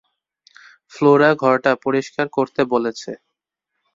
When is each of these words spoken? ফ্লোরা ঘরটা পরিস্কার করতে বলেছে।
ফ্লোরা 0.93 1.29
ঘরটা 1.41 1.71
পরিস্কার 1.85 2.25
করতে 2.37 2.61
বলেছে। 2.73 3.11